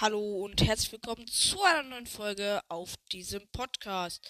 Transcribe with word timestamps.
Hallo 0.00 0.44
und 0.44 0.60
herzlich 0.60 0.90
willkommen 0.90 1.28
zu 1.28 1.62
einer 1.62 1.84
neuen 1.84 2.08
Folge 2.08 2.60
auf 2.66 2.96
diesem 3.12 3.46
Podcast. 3.52 4.28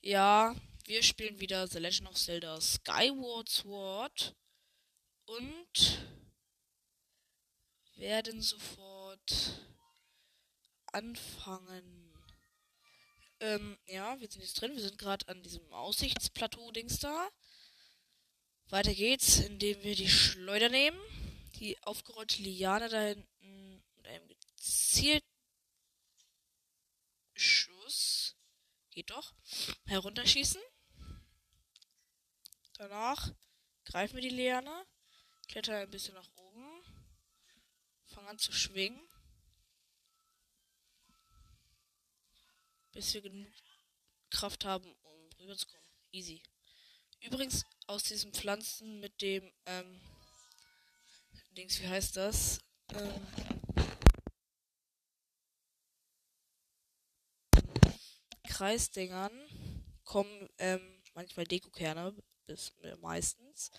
Ja, 0.00 0.56
wir 0.86 1.02
spielen 1.02 1.40
wieder 1.40 1.66
The 1.68 1.78
Legend 1.78 2.08
of 2.08 2.16
Zelda 2.16 2.58
Skyward 2.58 3.46
Sword 3.46 4.34
und 5.26 6.06
werden 7.96 8.40
sofort 8.40 9.60
anfangen. 10.86 12.18
Ähm, 13.40 13.76
ja, 13.84 14.18
wir 14.18 14.30
sind 14.30 14.40
jetzt 14.40 14.58
drin. 14.58 14.74
Wir 14.74 14.84
sind 14.84 14.96
gerade 14.96 15.28
an 15.28 15.42
diesem 15.42 15.70
Aussichtsplateau-Dings 15.70 17.00
da. 17.00 17.28
Weiter 18.70 18.94
geht's, 18.94 19.40
indem 19.40 19.82
wir 19.82 19.96
die 19.96 20.08
Schleuder 20.08 20.70
nehmen. 20.70 20.98
Die 21.56 21.76
aufgerollte 21.82 22.40
Liane 22.40 22.88
da 22.88 23.00
hinten 23.02 23.84
mit 23.96 24.06
einem 24.06 24.28
gezielten 24.56 25.26
Schuss. 27.34 28.36
Geht 28.90 29.10
doch. 29.10 29.34
Herunterschießen. 29.86 30.60
Danach 32.74 33.32
greifen 33.84 34.16
wir 34.16 34.22
die 34.22 34.28
Liane. 34.28 34.86
Klettern 35.48 35.76
ein 35.76 35.90
bisschen 35.90 36.14
nach 36.14 36.28
oben. 36.36 36.82
Fangen 38.06 38.28
an 38.28 38.38
zu 38.38 38.52
schwingen. 38.52 39.00
bis 42.94 43.12
wir 43.12 43.22
genug 43.22 43.52
Kraft 44.30 44.64
haben, 44.64 44.94
um 45.02 45.28
rüberzukommen. 45.40 45.84
Easy. 46.12 46.42
Übrigens, 47.20 47.64
aus 47.86 48.04
diesen 48.04 48.32
Pflanzen 48.32 49.00
mit 49.00 49.20
dem, 49.20 49.52
ähm, 49.66 50.00
Dings, 51.56 51.80
wie 51.80 51.88
heißt 51.88 52.16
das? 52.16 52.60
Ähm, 52.94 53.63
Kreisdingern 58.54 59.32
kommen 60.04 60.48
ähm, 60.58 60.80
manchmal 61.14 61.44
Dekokerne, 61.44 62.14
bis 62.46 62.72
äh, 62.82 62.94
meistens. 62.98 63.72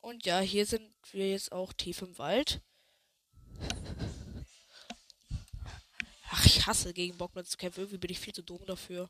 Und 0.00 0.26
ja, 0.26 0.40
hier 0.40 0.66
sind 0.66 0.94
wir 1.12 1.30
jetzt 1.30 1.52
auch 1.52 1.72
tief 1.72 2.02
im 2.02 2.18
Wald. 2.18 2.60
Ach, 6.28 6.44
ich 6.44 6.66
hasse 6.66 6.92
gegen 6.92 7.16
Bockblitz 7.16 7.48
zu 7.48 7.56
kämpfen. 7.56 7.80
Irgendwie 7.80 7.98
bin 7.98 8.10
ich 8.10 8.20
viel 8.20 8.34
zu 8.34 8.42
dumm 8.42 8.66
dafür. 8.66 9.08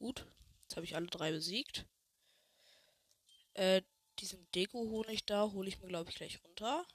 Gut, 0.00 0.24
jetzt 0.62 0.69
habe 0.80 0.86
ich 0.86 0.96
alle 0.96 1.08
drei 1.08 1.30
besiegt. 1.30 1.84
Äh, 3.52 3.82
diesen 4.18 4.50
Deko-Honig 4.52 5.26
da 5.26 5.50
hole 5.52 5.68
ich 5.68 5.78
mir, 5.80 5.88
glaube 5.88 6.08
ich, 6.08 6.16
gleich 6.16 6.42
runter. 6.42 6.86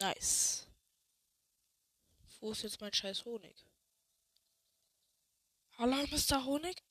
Nice. 0.00 0.66
Wo 2.40 2.50
ist 2.50 2.62
jetzt 2.62 2.80
mein 2.80 2.92
scheiß 2.92 3.24
Honig? 3.24 3.64
Hallo, 5.76 6.04
Mr. 6.10 6.44
Honig? 6.44 6.87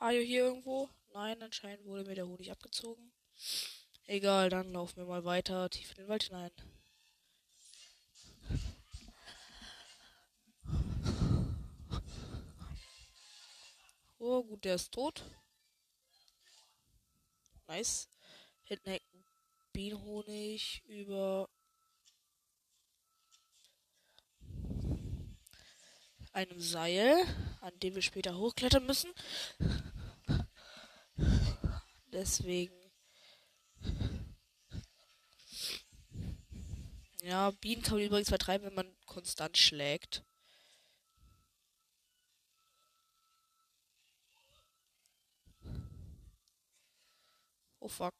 Are 0.00 0.12
you 0.12 0.22
hier 0.24 0.44
irgendwo? 0.44 0.88
Nein, 1.12 1.42
anscheinend 1.42 1.84
wurde 1.84 2.04
mir 2.04 2.14
der 2.14 2.28
Honig 2.28 2.52
abgezogen. 2.52 3.12
Egal, 4.06 4.48
dann 4.48 4.72
laufen 4.72 4.98
wir 4.98 5.06
mal 5.06 5.24
weiter 5.24 5.68
tief 5.70 5.90
in 5.90 5.96
den 5.96 6.08
Wald 6.08 6.22
hinein. 6.22 6.52
Oh, 14.20 14.44
gut, 14.44 14.64
der 14.64 14.76
ist 14.76 14.92
tot. 14.92 15.24
Nice. 17.66 18.08
Hinten 18.64 18.90
hängt 18.90 19.02
Bienenhonig 19.72 20.82
über 20.86 21.48
einem 26.32 26.60
Seil, 26.60 27.24
an 27.60 27.76
dem 27.80 27.96
wir 27.96 28.02
später 28.02 28.36
hochklettern 28.36 28.86
müssen. 28.86 29.12
Deswegen. 32.18 32.74
Ja, 37.22 37.52
Bienen 37.52 37.82
kann 37.82 37.94
man 37.94 38.06
übrigens 38.06 38.28
vertreiben, 38.28 38.66
wenn 38.66 38.74
man 38.74 38.92
konstant 39.06 39.56
schlägt. 39.56 40.24
Oh 47.78 47.86
fuck. 47.88 48.14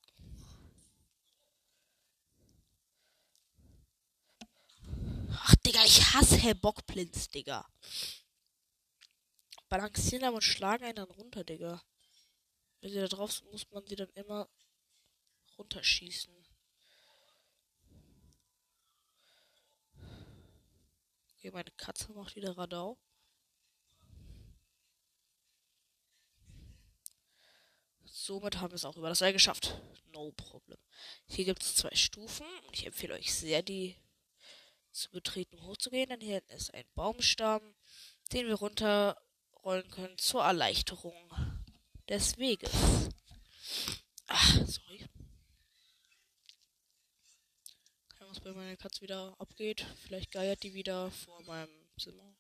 Ach, 5.32 5.54
Digga, 5.66 5.82
ich 5.84 6.15
hasse 6.15 6.54
Bockblitz, 6.54 7.28
Digga. 7.30 7.66
Balancieren 9.69 10.25
aber 10.25 10.36
und 10.36 10.42
schlagen 10.42 10.84
einen 10.84 10.94
dann 10.94 11.10
runter, 11.10 11.42
Digga. 11.42 11.82
Wenn 12.81 12.91
sie 12.91 13.00
da 13.00 13.09
drauf 13.09 13.33
sind, 13.33 13.50
muss 13.50 13.71
man 13.71 13.87
sie 13.87 13.97
dann 13.97 14.11
immer 14.15 14.49
runterschießen. 15.56 16.33
Okay, 21.34 21.50
meine 21.50 21.71
Katze 21.72 22.12
macht 22.12 22.37
wieder 22.37 22.56
Radau. 22.56 22.99
Somit 28.05 28.59
haben 28.59 28.72
wir 28.72 28.77
es 28.77 28.84
auch 28.84 28.97
über 28.97 29.09
das 29.09 29.21
Seil 29.21 29.33
geschafft. 29.33 29.81
No 30.12 30.33
problem. 30.33 30.78
Hier 31.27 31.45
gibt 31.45 31.62
es 31.62 31.77
zwei 31.77 31.95
Stufen 31.95 32.47
ich 32.72 32.87
empfehle 32.87 33.15
euch 33.15 33.33
sehr, 33.33 33.62
die 33.62 33.97
zu 34.93 35.10
betreten 35.10 35.62
hochzugehen. 35.62 36.09
Denn 36.10 36.21
hier 36.21 36.43
ist 36.49 36.75
ein 36.75 36.84
Baumstamm, 36.95 37.75
den 38.33 38.47
wir 38.47 38.55
runterrollen 38.55 39.91
können 39.91 40.19
zur 40.19 40.43
Erleichterung 40.43 41.33
des 42.08 42.38
Weges. 42.38 42.72
Ach, 44.26 44.66
sorry. 44.66 45.06
Keine 48.08 48.30
was 48.30 48.41
bei 48.41 48.52
meiner 48.52 48.76
Katze 48.76 49.02
wieder 49.02 49.34
abgeht. 49.38 49.86
Vielleicht 50.02 50.30
geiert 50.30 50.62
die 50.62 50.74
wieder 50.74 51.10
vor 51.10 51.42
meinem 51.42 51.68
Zimmer. 51.98 52.34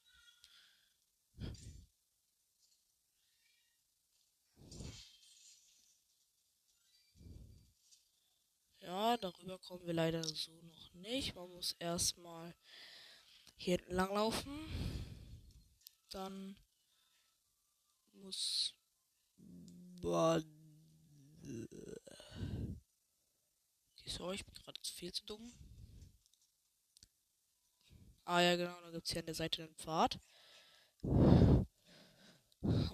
Ja, 8.80 9.18
darüber 9.18 9.58
kommen 9.58 9.86
wir 9.86 9.92
leider 9.92 10.24
so 10.24 10.62
noch 10.62 10.94
nicht. 10.94 11.34
Man 11.34 11.50
muss 11.50 11.72
erstmal 11.72 12.54
hier 13.56 13.80
entlang. 13.80 14.32
Dann 16.08 16.56
muss 18.14 18.77
Okay, 20.02 20.44
sorry, 24.06 24.36
ich 24.36 24.44
bin 24.44 24.54
gerade 24.54 24.80
viel 24.82 25.12
zu 25.12 25.24
dumm. 25.26 25.52
Ah 28.24 28.40
ja, 28.40 28.56
genau, 28.56 28.80
da 28.82 28.90
gibt 28.90 29.06
es 29.06 29.12
hier 29.12 29.20
an 29.20 29.26
der 29.26 29.34
Seite 29.34 29.64
einen 29.64 29.74
Pfad. 29.74 30.20
Da 31.02 31.64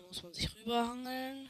muss 0.06 0.22
man 0.22 0.32
sich 0.32 0.54
rüberhangeln. 0.54 1.48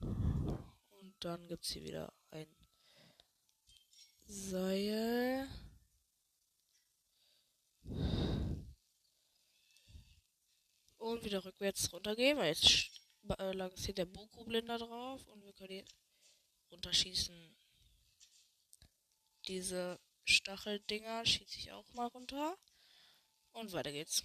Und 0.00 1.14
dann 1.20 1.48
gibt 1.48 1.64
es 1.64 1.72
hier 1.72 1.82
wieder 1.82 2.12
ein 2.30 2.46
Seil. 4.26 5.48
Und 11.00 11.24
wieder 11.24 11.42
rückwärts 11.42 11.90
runtergehen, 11.94 12.36
weil 12.36 12.48
jetzt 12.48 12.90
äh, 13.38 13.52
lanciert 13.52 13.96
der 13.96 14.04
Boku-Blinder 14.04 14.76
drauf 14.76 15.26
und 15.28 15.42
wir 15.42 15.54
können 15.54 15.70
ihn 15.70 15.88
runterschießen. 16.70 17.56
Diese 19.48 19.98
Stacheldinger 20.24 21.24
schieße 21.24 21.56
ich 21.58 21.72
auch 21.72 21.90
mal 21.94 22.08
runter. 22.08 22.54
Und 23.52 23.72
weiter 23.72 23.92
geht's. 23.92 24.22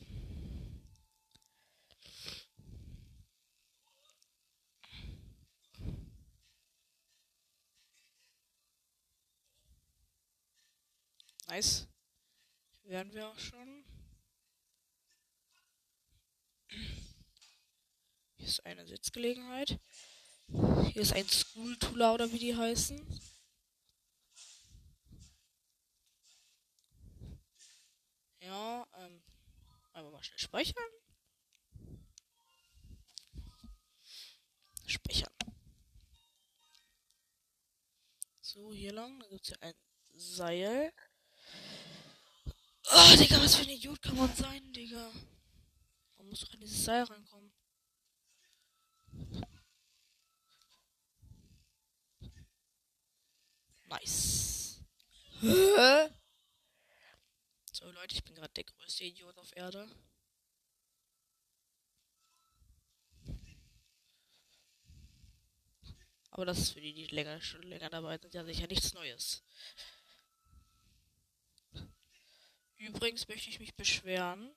Nice. 11.48 11.88
Wären 12.84 13.14
wir 13.14 13.30
auch 13.30 13.40
schon. 13.40 13.95
Hier 18.46 18.52
ist 18.52 18.66
eine 18.68 18.86
Sitzgelegenheit. 18.86 19.80
Hier 20.92 21.02
ist 21.02 21.14
ein 21.14 21.28
School 21.28 21.76
Tula 21.78 22.14
oder 22.14 22.32
wie 22.32 22.38
die 22.38 22.56
heißen. 22.56 23.04
Ja, 28.42 28.86
ähm, 28.98 29.24
einfach 29.94 30.12
mal 30.12 30.24
schnell 30.24 30.38
speichern. 30.38 30.84
Speichern. 34.86 35.34
So, 38.42 38.72
hier 38.72 38.94
lang. 38.94 39.20
Da 39.22 39.28
gibt 39.28 39.42
es 39.42 39.50
ja 39.50 39.58
ein 39.62 39.76
Seil. 40.14 40.94
Oh, 42.92 43.16
Digga, 43.18 43.42
was 43.42 43.56
für 43.56 43.64
ein 43.64 43.70
Idiot 43.70 44.04
kann 44.04 44.18
man 44.18 44.36
sein, 44.36 44.72
Digga? 44.72 45.12
Man 46.18 46.30
muss 46.30 46.42
doch 46.42 46.54
in 46.54 46.60
dieses 46.60 46.86
Seil 46.86 47.06
reinkommen. 47.06 47.55
Nice. 53.86 54.84
So, 57.72 57.92
Leute, 57.92 58.16
ich 58.16 58.24
bin 58.24 58.36
gerade 58.36 58.54
der 58.54 58.64
größte 58.64 59.04
Idiot 59.04 59.38
auf 59.38 59.56
Erde. 59.56 59.88
Aber 66.32 66.46
das 66.46 66.60
ist 66.60 66.72
für 66.72 66.82
die, 66.82 66.94
die 66.94 67.06
länger, 67.06 67.40
schon 67.42 67.64
länger 67.64 67.90
dabei 67.90 68.18
sind, 68.18 68.34
ja 68.34 68.44
sicher 68.44 68.68
nichts 68.68 68.94
Neues. 68.94 69.44
Übrigens 72.78 73.28
möchte 73.28 73.50
ich 73.50 73.60
mich 73.60 73.76
beschweren. 73.76 74.54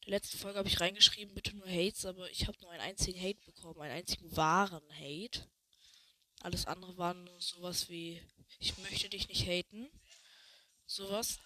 In 0.00 0.12
der 0.12 0.18
letzten 0.20 0.38
Folge 0.38 0.58
habe 0.58 0.68
ich 0.68 0.80
reingeschrieben, 0.80 1.34
bitte 1.34 1.56
nur 1.56 1.66
Hates, 1.66 2.04
aber 2.04 2.30
ich 2.30 2.46
habe 2.46 2.58
nur 2.60 2.70
einen 2.70 2.82
einzigen 2.82 3.18
Hate 3.18 3.40
bekommen, 3.44 3.80
einen 3.80 3.96
einzigen 3.96 4.36
wahren 4.36 4.84
Hate. 4.92 5.48
Alles 6.46 6.66
andere 6.66 6.96
waren 6.96 7.24
nur 7.24 7.40
sowas 7.40 7.88
wie, 7.88 8.22
ich 8.60 8.78
möchte 8.78 9.08
dich 9.08 9.26
nicht 9.26 9.48
haten. 9.48 9.90
Sowas. 10.86 11.40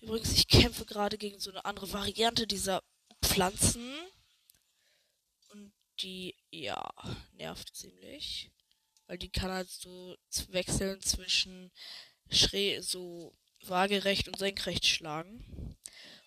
Übrigens, 0.00 0.32
ich 0.32 0.48
kämpfe 0.48 0.86
gerade 0.86 1.18
gegen 1.18 1.38
so 1.38 1.50
eine 1.50 1.62
andere 1.66 1.92
Variante 1.92 2.46
dieser 2.46 2.82
Pflanzen. 3.22 3.94
Und 5.50 5.70
die, 6.00 6.34
ja, 6.50 6.88
nervt 7.32 7.76
ziemlich. 7.76 8.50
Weil 9.06 9.18
die 9.18 9.28
kann 9.28 9.50
halt 9.50 9.68
so 9.68 10.16
wechseln 10.48 11.02
zwischen 11.02 11.70
schräg, 12.30 12.82
so 12.82 13.36
waagerecht 13.64 14.28
und 14.28 14.38
senkrecht 14.38 14.86
schlagen. 14.86 15.76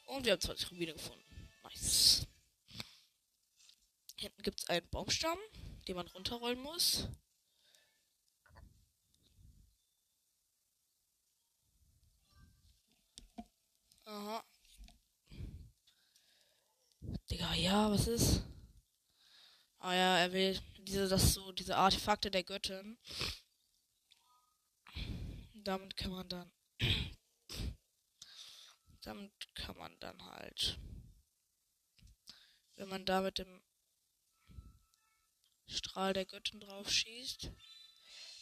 Und 0.06 0.26
wir 0.26 0.34
haben 0.34 0.42
20 0.42 0.70
Rubine 0.70 0.94
gefunden. 0.94 1.50
Nice. 1.64 2.28
Hinten 4.16 4.44
gibt 4.44 4.60
es 4.60 4.70
einen 4.70 4.88
Baumstamm, 4.90 5.40
den 5.88 5.96
man 5.96 6.08
runterrollen 6.08 6.60
muss. 6.62 7.08
Aha. 14.06 14.44
Digga, 17.30 17.54
ja, 17.56 17.92
was 17.92 18.08
ist? 18.08 18.44
Ah 19.80 19.94
ja, 19.94 20.18
er 20.18 20.32
will 20.34 20.60
diese, 20.80 21.08
das 21.08 21.34
so, 21.34 21.52
diese 21.52 21.76
Artefakte 21.76 22.32
der 22.32 22.44
Göttin. 22.44 22.98
Damit 25.54 25.98
kann 25.98 26.12
man 26.12 26.30
dann. 26.30 26.52
damit 29.02 29.32
kann 29.56 29.78
man 29.78 30.00
dann 30.00 30.24
halt. 30.24 30.80
Wenn 32.76 32.90
man 32.90 33.06
da 33.06 33.22
mit 33.22 33.38
dem 33.40 33.62
Strahl 35.68 36.14
der 36.14 36.26
Göttin 36.26 36.60
drauf 36.60 36.92
schießt, 36.92 37.52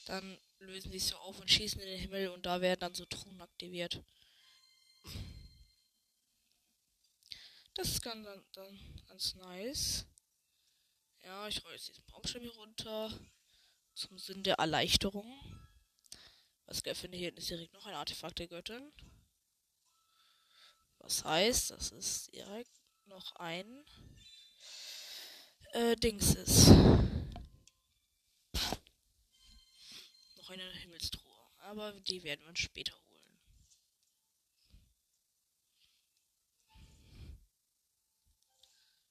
dann 0.06 0.38
lösen 0.60 0.92
die 0.92 1.00
sich 1.00 1.10
so 1.10 1.18
auf 1.18 1.40
und 1.40 1.50
schießen 1.50 1.80
in 1.80 1.88
den 1.88 2.00
Himmel 2.00 2.30
und 2.30 2.46
da 2.46 2.62
werden 2.62 2.80
dann 2.80 2.94
so 2.94 3.06
Truhen 3.06 3.42
aktiviert. 3.42 4.04
Das 7.76 7.88
ist 7.90 8.02
ganz, 8.02 8.28
dann 8.52 9.04
ganz 9.08 9.36
nice. 9.36 10.06
Ja, 11.24 11.48
ich 11.48 11.64
roll 11.64 11.72
jetzt 11.72 11.88
diesen 11.88 12.06
Baumstamm 12.06 12.42
hier 12.42 12.54
runter. 12.54 13.20
Zum 13.96 14.18
Sinn 14.18 14.44
der 14.44 14.56
Erleichterung. 14.56 15.32
Was 16.66 16.84
geil 16.84 16.96
finde, 16.96 17.18
hier 17.18 17.36
ist 17.36 17.50
direkt 17.50 17.74
noch 17.74 17.86
ein 17.86 17.96
Artefakt 17.96 18.40
der 18.40 18.48
Göttin. 18.48 18.92
Was 21.00 21.24
heißt, 21.24 21.72
dass 21.72 21.92
es 21.92 22.28
direkt 22.28 22.72
noch 23.06 23.36
ein 23.36 23.86
äh, 25.74 25.96
Dings 25.96 26.36
ist. 26.36 26.68
Noch 30.38 30.50
eine 30.50 30.72
Himmelstruhe. 30.74 31.24
Aber 31.60 31.92
die 32.02 32.24
werden 32.24 32.46
wir 32.46 32.56
später 32.56 32.94
holen. 32.94 33.40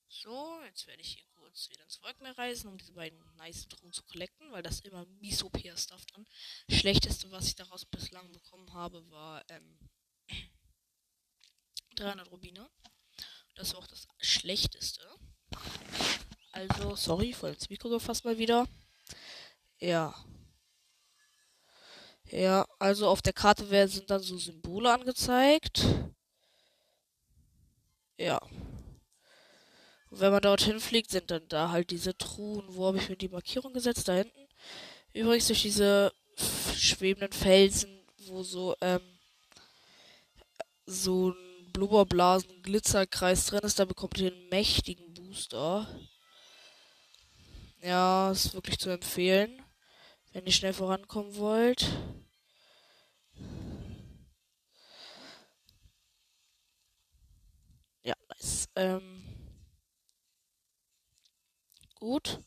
So, 0.09 0.63
jetzt 0.65 0.87
werde 0.87 1.03
ich 1.03 1.15
hier 1.15 1.25
kurz 1.35 1.69
wieder 1.71 1.83
ins 1.83 2.01
Wolkenmeer 2.03 2.39
reisen, 2.39 2.69
um 2.69 2.79
diese 2.79 2.93
beiden 2.93 3.19
nice 3.37 3.67
Truhen 3.67 3.93
zu 3.93 4.05
collecten, 4.05 4.53
weil 4.53 4.63
das 4.63 4.81
immer 4.81 5.05
miso 5.21 5.51
stuff 5.77 6.07
drin. 6.07 6.27
Schlechteste, 6.69 7.31
was 7.33 7.49
ich 7.49 7.57
daraus 7.57 7.85
bislang 7.85 8.31
bekommen 8.31 8.73
habe, 8.73 9.11
war 9.11 9.45
ähm, 9.51 9.79
300 11.97 12.31
Rubine. 12.31 12.71
Das 13.57 13.73
war 13.73 13.81
auch 13.81 13.87
das 13.89 14.07
schlechteste. 14.21 15.03
Also, 16.53 16.97
sorry, 16.97 17.33
voll 17.33 17.51
ins 17.51 17.71
Mikro 17.71 17.89
gefasst 17.89 18.25
mal 18.25 18.39
wieder. 18.39 18.67
Ja. 19.81 20.15
Ja, 22.27 22.67
also 22.79 23.09
auf 23.09 23.21
der 23.23 23.33
Karte 23.33 23.71
werden 23.71 23.91
sind 23.91 24.11
dann 24.11 24.23
so 24.23 24.39
Symbole 24.39 24.93
angezeigt. 24.93 25.85
Ja. 28.19 28.39
Und 30.11 30.21
wenn 30.21 30.33
man 30.33 30.43
dorthin 30.43 30.79
fliegt, 30.79 31.11
sind 31.11 31.31
dann 31.31 31.49
da 31.49 31.71
halt 31.71 31.91
diese 31.91 32.17
Truhen. 32.17 32.65
Wo 32.69 32.87
habe 32.87 32.99
ich 32.99 33.09
mir 33.09 33.17
die 33.17 33.29
Markierung 33.29 33.73
gesetzt? 33.73 34.09
Da 34.09 34.15
hinten. 34.15 34.49
Übrigens 35.15 35.47
durch 35.47 35.63
diese 35.63 36.13
schwebenden 36.77 37.33
Felsen, 37.33 38.03
wo 38.27 38.43
so, 38.43 38.77
ähm, 38.81 39.01
so 40.87 41.31
ein 41.31 41.73
Blubberblasen 41.73 42.63
Glitzerkreis 42.63 43.47
drin 43.47 43.61
ist, 43.61 43.79
da 43.79 43.85
bekommt 43.85 44.19
ihr 44.19 44.33
einen 44.33 44.49
mächtigen 44.49 45.13
Booster. 45.15 45.89
Ja, 47.83 48.31
ist 48.31 48.55
wirklich 48.55 48.79
zu 48.79 48.91
empfehlen, 48.91 49.63
wenn 50.33 50.47
ihr 50.47 50.53
schnell 50.53 50.73
vorankommen 50.73 51.37
wollt. 51.37 51.87
Ja, 58.05 58.15
nice. 58.29 58.69
Ähm, 58.77 59.23
Gut. 62.03 62.41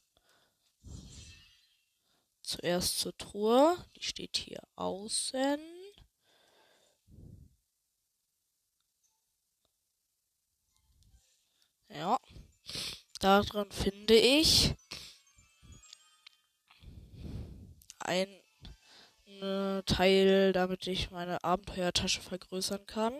Zuerst 2.41 2.99
zur 2.99 3.15
Truhe. 3.15 3.77
Die 3.95 4.03
steht 4.03 4.35
hier 4.35 4.61
außen. 4.75 5.59
Ja. 11.87 12.19
Daran 13.21 13.71
finde 13.71 14.15
ich 14.15 14.75
ein 18.05 18.27
Teil, 19.85 20.53
damit 20.53 20.87
ich 20.87 21.11
meine 21.11 21.43
Abenteuertasche 21.43 22.21
vergrößern 22.21 22.85
kann. 22.85 23.13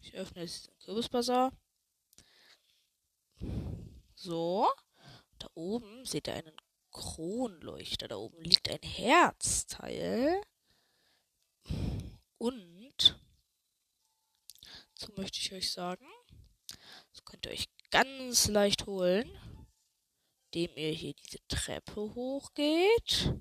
Ich 0.00 0.14
öffne 0.14 0.42
jetzt 0.42 0.68
den 0.68 0.78
Kürbisbazar. 0.78 1.52
So. 4.14 4.68
Da 5.38 5.48
oben 5.54 6.04
seht 6.06 6.28
ihr 6.28 6.34
einen 6.34 6.56
Kronleuchter. 6.90 8.08
Da 8.08 8.16
oben 8.16 8.40
liegt 8.42 8.70
ein 8.70 8.82
Herzteil. 8.82 10.40
Und, 12.38 13.20
so 14.94 15.12
möchte 15.16 15.38
ich 15.38 15.52
euch 15.52 15.70
sagen, 15.70 16.06
das 17.12 17.24
könnt 17.24 17.46
ihr 17.46 17.52
euch 17.52 17.68
ganz 17.90 18.48
leicht 18.48 18.86
holen, 18.86 19.30
indem 20.52 20.76
ihr 20.76 20.90
hier 20.90 21.14
diese 21.14 21.38
Treppe 21.48 22.00
hochgeht. 22.14 23.34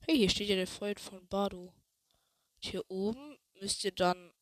Hey, 0.00 0.16
hier 0.16 0.30
steht 0.30 0.48
ja 0.48 0.56
der 0.56 0.66
Freund 0.66 0.98
von 0.98 1.26
Bardo. 1.28 1.72
Und 2.54 2.64
hier 2.64 2.84
oben 2.90 3.38
müsst 3.60 3.84
ihr 3.84 3.92
dann 3.92 4.32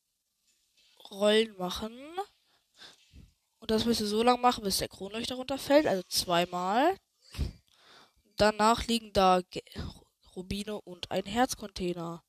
Rollen 1.11 1.55
machen. 1.57 1.95
Und 3.59 3.69
das 3.71 3.85
müsst 3.85 4.01
ihr 4.01 4.07
so 4.07 4.23
lange 4.23 4.41
machen, 4.41 4.63
bis 4.63 4.79
der 4.79 4.87
Kronleuchter 4.87 5.35
runterfällt. 5.35 5.85
Also 5.85 6.03
zweimal. 6.09 6.97
Danach 8.37 8.85
liegen 8.87 9.13
da 9.13 9.41
Ge 9.41 9.61
Rubine 10.35 10.79
und 10.81 11.09
ein 11.11 11.25
Herzcontainer. 11.25 12.23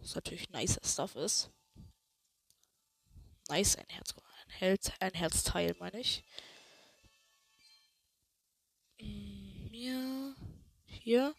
Was 0.00 0.14
natürlich 0.14 0.50
nicer 0.50 0.82
Stuff 0.84 1.16
ist. 1.16 1.50
Nice, 3.48 3.76
ein 3.76 3.86
Herzcontainer. 3.88 4.33
Herz, 4.58 4.90
ein 5.00 5.12
Herzteil, 5.14 5.74
meine 5.78 6.00
ich. 6.00 6.24
Mir. 9.70 10.34
Hier. 10.86 11.34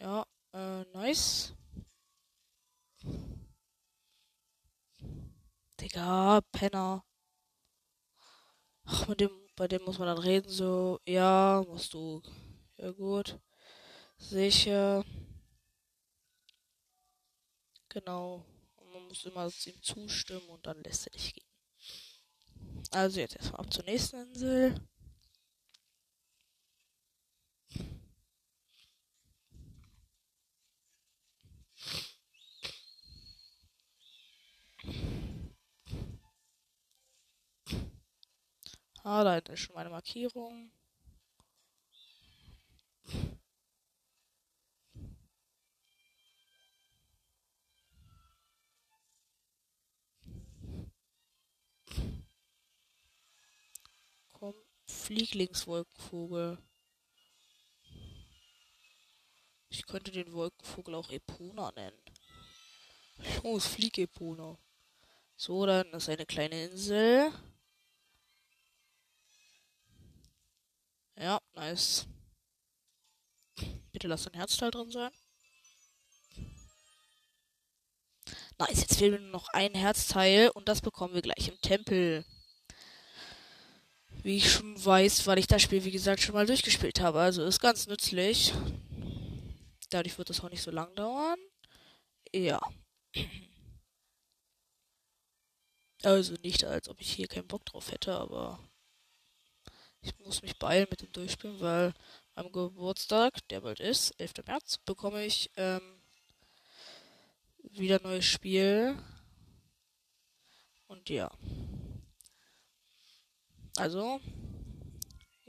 Ja, 0.00 0.24
äh, 0.52 0.84
nice. 0.92 1.54
Digga, 5.80 6.40
Penner. 6.52 7.04
Ach, 8.84 9.08
mit 9.08 9.20
dem, 9.20 9.30
bei 9.56 9.66
dem 9.68 9.82
muss 9.84 9.98
man 9.98 10.08
dann 10.08 10.18
reden, 10.18 10.48
so, 10.48 11.00
ja, 11.06 11.62
musst 11.66 11.94
du. 11.94 12.22
Ja, 12.76 12.90
gut. 12.92 13.38
Sicher. 14.18 15.04
Genau. 17.90 18.46
Und 18.76 18.92
man 18.92 19.08
muss 19.08 19.24
immer 19.26 19.50
ihm 19.66 19.82
zustimmen 19.82 20.48
und 20.48 20.64
dann 20.66 20.82
lässt 20.82 21.06
er 21.06 21.12
dich 21.12 21.34
gehen. 21.34 21.46
Also 22.92 23.20
jetzt 23.20 23.36
erstmal 23.36 23.60
ab 23.60 23.72
zur 23.72 23.84
nächsten 23.84 24.16
Insel. 24.28 24.74
Ah, 39.02 39.24
da 39.24 39.36
ist 39.36 39.60
schon 39.60 39.74
meine 39.74 39.90
Markierung. 39.90 40.70
Komm, 54.40 54.54
Flieglingswolkenvogel. 54.86 56.56
Ich 59.68 59.86
könnte 59.86 60.10
den 60.10 60.32
Wolkenvogel 60.32 60.94
auch 60.94 61.10
Epona 61.10 61.70
nennen. 61.72 62.00
Oh, 63.42 63.58
es 63.58 63.66
fliegt 63.66 63.98
Epona. 63.98 64.58
So, 65.36 65.66
dann 65.66 65.92
ist 65.92 66.08
eine 66.08 66.24
kleine 66.24 66.64
Insel. 66.64 67.30
Ja, 71.16 71.38
nice. 71.52 72.06
Bitte 73.92 74.08
lass 74.08 74.26
ein 74.26 74.32
Herzteil 74.32 74.70
drin 74.70 74.90
sein. 74.90 75.12
Nice, 78.58 78.80
jetzt 78.80 78.96
fehlt 78.96 79.12
mir 79.12 79.20
nur 79.20 79.32
noch 79.32 79.48
ein 79.48 79.74
Herzteil 79.74 80.48
und 80.48 80.66
das 80.66 80.80
bekommen 80.80 81.12
wir 81.12 81.22
gleich 81.22 81.46
im 81.48 81.60
Tempel. 81.60 82.24
Wie 84.22 84.36
ich 84.36 84.52
schon 84.52 84.84
weiß, 84.84 85.26
weil 85.26 85.38
ich 85.38 85.46
das 85.46 85.62
Spiel, 85.62 85.84
wie 85.84 85.90
gesagt, 85.90 86.20
schon 86.20 86.34
mal 86.34 86.46
durchgespielt 86.46 87.00
habe. 87.00 87.20
Also 87.20 87.44
ist 87.44 87.60
ganz 87.60 87.86
nützlich. 87.86 88.52
Dadurch 89.88 90.18
wird 90.18 90.30
das 90.30 90.40
auch 90.40 90.50
nicht 90.50 90.62
so 90.62 90.70
lang 90.70 90.94
dauern. 90.94 91.38
Ja. 92.32 92.60
Also 96.02 96.34
nicht, 96.42 96.64
als 96.64 96.88
ob 96.88 97.00
ich 97.00 97.12
hier 97.12 97.28
keinen 97.28 97.48
Bock 97.48 97.64
drauf 97.66 97.90
hätte, 97.92 98.14
aber 98.14 98.58
ich 100.02 100.18
muss 100.18 100.42
mich 100.42 100.58
beeilen 100.58 100.86
mit 100.90 101.02
dem 101.02 101.12
Durchspielen, 101.12 101.60
weil 101.60 101.92
am 102.34 102.52
Geburtstag, 102.52 103.46
der 103.48 103.60
bald 103.60 103.80
ist, 103.80 104.12
11. 104.18 104.32
März, 104.46 104.78
bekomme 104.78 105.24
ich 105.24 105.50
ähm, 105.56 106.00
wieder 107.58 107.96
ein 107.96 108.02
neues 108.02 108.24
Spiel. 108.24 108.96
Und 110.86 111.10
ja. 111.10 111.30
Also. 113.80 114.20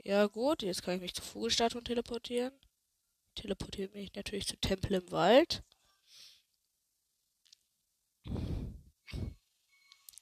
Ja 0.04 0.26
gut, 0.26 0.62
jetzt 0.62 0.82
kann 0.82 0.94
ich 0.94 1.02
mich 1.02 1.14
zur 1.14 1.22
Vogelstatue 1.22 1.84
teleportieren. 1.84 2.58
Teleportiert 3.34 3.92
mich 3.92 4.14
natürlich 4.14 4.46
zum 4.46 4.58
Tempel 4.62 4.94
im 4.94 5.10
Wald. 5.10 5.62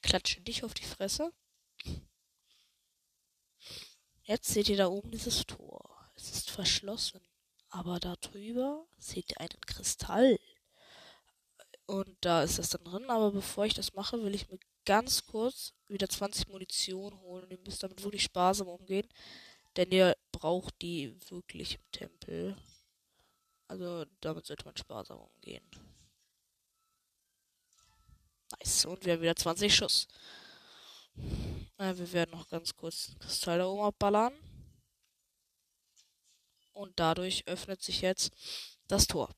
Klatsche 0.02 0.40
dich 0.40 0.64
auf 0.64 0.74
die 0.74 0.82
Fresse. 0.82 1.32
Jetzt 4.24 4.48
seht 4.48 4.68
ihr 4.68 4.76
da 4.76 4.88
oben 4.88 5.12
dieses 5.12 5.46
Tor. 5.46 6.10
Es 6.16 6.32
ist 6.32 6.50
verschlossen. 6.50 7.20
Aber 7.68 8.00
da 8.00 8.16
drüber 8.16 8.88
seht 8.98 9.30
ihr 9.30 9.40
einen 9.40 9.60
Kristall. 9.60 10.40
Und 11.86 12.16
da 12.22 12.42
ist 12.42 12.58
das 12.58 12.70
dann 12.70 12.82
drin. 12.82 13.08
Aber 13.08 13.30
bevor 13.30 13.66
ich 13.66 13.74
das 13.74 13.94
mache, 13.94 14.20
will 14.24 14.34
ich 14.34 14.50
mir 14.50 14.58
ganz 14.84 15.24
kurz 15.26 15.72
wieder 15.88 16.08
20 16.08 16.48
Munition 16.48 17.18
holen. 17.20 17.44
Und 17.44 17.52
ihr 17.52 17.58
müsst 17.64 17.82
damit 17.82 18.02
wirklich 18.02 18.22
sparsam 18.22 18.68
umgehen. 18.68 19.08
Denn 19.76 19.90
ihr 19.90 20.16
braucht 20.32 20.80
die 20.82 21.14
wirklich 21.30 21.76
im 21.76 21.90
Tempel. 21.92 22.56
Also 23.68 24.04
damit 24.20 24.46
sollte 24.46 24.64
man 24.64 24.76
sparsam 24.76 25.18
umgehen. 25.18 25.64
Nice. 28.58 28.84
Und 28.84 29.04
wir 29.04 29.14
haben 29.14 29.22
wieder 29.22 29.36
20 29.36 29.74
Schuss. 29.74 30.08
Äh, 31.78 31.96
wir 31.96 32.12
werden 32.12 32.32
noch 32.32 32.48
ganz 32.48 32.74
kurz 32.76 33.12
Kristall 33.20 33.58
da 33.58 33.66
oben 33.66 33.82
abballern. 33.82 34.34
Und 36.72 36.98
dadurch 36.98 37.46
öffnet 37.46 37.82
sich 37.82 38.00
jetzt 38.00 38.32
das 38.88 39.06
Tor. 39.06 39.30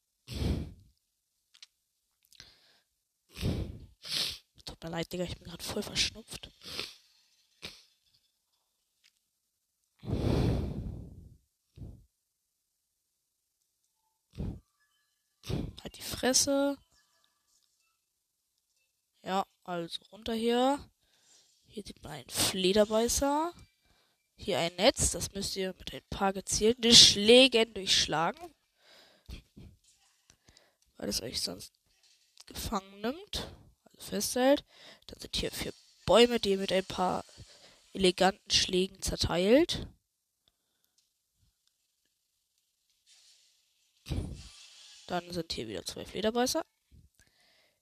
Mir 4.82 4.90
leid, 4.90 5.12
Digga, 5.12 5.24
ich 5.24 5.36
bin 5.36 5.44
gerade 5.44 5.62
voll 5.62 5.82
verschnupft. 5.82 6.50
Halt 15.82 15.96
die 15.96 16.02
Fresse. 16.02 16.78
Ja, 19.24 19.46
also 19.64 20.00
runter 20.10 20.34
hier. 20.34 20.78
Hier 21.66 21.82
sieht 21.84 22.02
man 22.02 22.12
einen 22.12 22.28
Flederbeißer. 22.28 23.52
Hier 24.36 24.58
ein 24.58 24.74
Netz, 24.76 25.12
das 25.12 25.32
müsst 25.32 25.56
ihr 25.56 25.74
mit 25.78 25.92
ein 25.94 26.02
paar 26.10 26.32
gezielten 26.32 26.94
Schlägen 26.94 27.72
durchschlagen. 27.74 28.54
Weil 30.96 31.08
es 31.08 31.22
euch 31.22 31.40
sonst 31.40 31.72
gefangen 32.46 33.00
nimmt, 33.00 33.48
festhält. 34.02 34.64
Dann 35.06 35.20
sind 35.20 35.36
hier 35.36 35.50
vier 35.50 35.72
Bäume, 36.04 36.40
die 36.40 36.56
mit 36.56 36.72
ein 36.72 36.84
paar 36.84 37.24
eleganten 37.92 38.50
Schlägen 38.50 39.00
zerteilt. 39.00 39.86
Dann 45.06 45.30
sind 45.30 45.52
hier 45.52 45.68
wieder 45.68 45.84
zwei 45.84 46.04
Flederbeißer. 46.04 46.64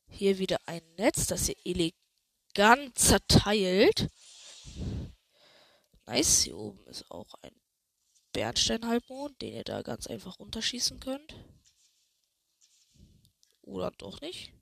Hier 0.09 0.39
wieder 0.39 0.59
ein 0.67 0.83
Netz, 0.97 1.27
das 1.27 1.49
ihr 1.49 1.57
elegant 1.65 2.99
zerteilt. 2.99 4.09
Nice. 6.07 6.43
Hier 6.43 6.57
oben 6.57 6.85
ist 6.89 7.09
auch 7.11 7.35
ein 7.43 7.55
Bernstein-Halbmond, 8.33 9.41
den 9.41 9.55
ihr 9.55 9.65
da 9.65 9.83
ganz 9.83 10.07
einfach 10.09 10.39
runterschießen 10.41 10.99
könnt. 10.99 11.35
Oder 13.62 13.93
doch 13.93 14.21
nicht. 14.21 14.53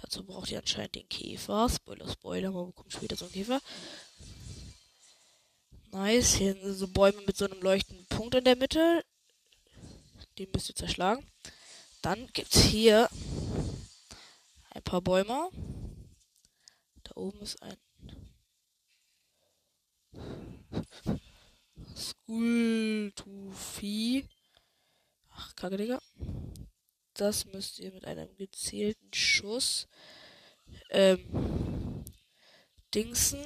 Dazu 0.00 0.24
braucht 0.24 0.50
ihr 0.50 0.58
anscheinend 0.58 0.94
den 0.94 1.08
Käfer. 1.08 1.68
Spoiler, 1.68 2.08
Spoiler, 2.08 2.50
man 2.50 2.66
bekommt 2.66 2.92
später 2.92 3.16
so 3.16 3.26
einen 3.26 3.34
Käfer. 3.34 3.60
Nice. 5.90 6.34
Hier 6.34 6.54
sind 6.54 6.74
so 6.74 6.88
Bäume 6.88 7.22
mit 7.26 7.36
so 7.36 7.46
einem 7.46 7.60
leuchtenden 7.60 8.06
Punkt 8.06 8.34
in 8.34 8.44
der 8.44 8.56
Mitte. 8.56 9.04
Den 10.38 10.48
müsst 10.52 10.68
ihr 10.68 10.74
zerschlagen. 10.74 11.26
Dann 12.02 12.28
gibt 12.32 12.54
es 12.54 12.62
hier 12.62 13.08
ein 14.70 14.82
paar 14.82 15.00
Bäume 15.00 15.50
oben 17.18 17.40
ist 17.40 17.60
ein 17.62 17.76
Skultufi. 21.96 23.48
Ach, 25.30 25.56
kacke, 25.56 25.76
Digga. 25.76 26.00
Das 27.18 27.44
müsst 27.46 27.80
ihr 27.80 27.92
mit 27.92 28.04
einem 28.04 28.34
gezielten 28.36 29.12
Schuss 29.12 29.88
ähm, 30.90 32.04
dingsen. 32.94 33.44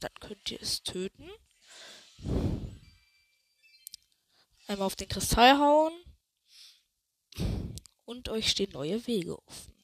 Dann 0.00 0.12
könnt 0.20 0.50
ihr 0.50 0.60
es 0.60 0.82
töten. 0.82 1.30
Einmal 4.66 4.86
auf 4.86 4.96
den 4.96 5.08
Kristall 5.08 5.58
hauen. 5.58 5.92
Und 8.04 8.28
euch 8.28 8.50
stehen 8.50 8.70
neue 8.72 9.04
Wege 9.06 9.42
offen. 9.44 9.76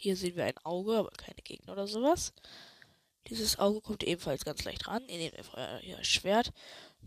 Hier 0.00 0.16
sehen 0.16 0.36
wir 0.36 0.44
ein 0.44 0.58
Auge, 0.58 0.96
aber 0.96 1.10
keine 1.10 1.42
Gegner 1.42 1.72
oder 1.72 1.88
sowas. 1.88 2.32
Dieses 3.28 3.58
Auge 3.58 3.80
kommt 3.80 4.04
ebenfalls 4.04 4.44
ganz 4.44 4.64
leicht 4.64 4.86
ran. 4.86 5.06
Ihr 5.08 5.18
nehmt 5.18 5.36
einfach 5.36 5.54
euer 5.56 6.04
Schwert, 6.04 6.52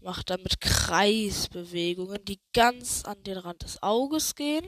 macht 0.01 0.29
damit 0.29 0.61
Kreisbewegungen, 0.61 2.23
die 2.25 2.39
ganz 2.53 3.03
an 3.05 3.23
den 3.23 3.37
Rand 3.37 3.63
des 3.63 3.81
Auges 3.81 4.35
gehen. 4.35 4.67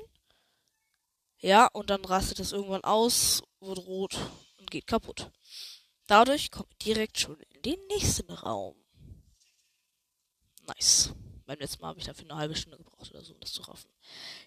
Ja, 1.40 1.68
und 1.68 1.90
dann 1.90 2.06
rastet 2.06 2.40
es 2.40 2.54
irgendwann 2.54 2.84
aus, 2.84 3.44
wird 3.60 3.80
rot 3.80 4.18
und 4.58 4.72
geht 4.72 4.88
kaputt. 4.88 5.30
Dadurch 6.08 6.52
kommt 6.52 6.70
ihr 6.86 6.96
direkt 6.96 7.20
schon 7.20 7.40
in 7.40 7.62
den 7.62 7.88
nächsten 7.88 8.32
Raum. 8.32 8.76
Nice. 10.68 11.14
Beim 11.46 11.60
letzten 11.60 11.82
Mal 11.82 11.90
habe 11.90 12.00
ich 12.00 12.06
dafür 12.06 12.26
eine 12.30 12.40
halbe 12.40 12.56
Stunde 12.56 12.78
gebraucht 12.78 13.12
oder 13.12 13.24
so, 13.24 13.34
um 13.34 13.40
das 13.42 13.52
zu 13.52 13.62
raffen. 13.64 13.92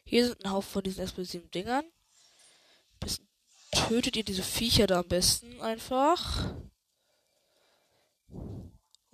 Hier 0.04 0.26
sind 0.26 0.44
ein 0.44 0.50
Haufen 0.50 0.72
von 0.72 0.82
diesen 0.82 1.02
explosiven 1.02 1.50
Dingern. 1.50 1.84
Bis 2.98 3.20
tötet 3.70 4.16
ihr 4.16 4.24
diese 4.24 4.42
Viecher 4.42 4.86
da 4.86 5.00
am 5.00 5.08
besten 5.08 5.60
einfach. 5.60 6.55